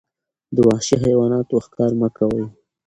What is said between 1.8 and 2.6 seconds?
مه کوئ.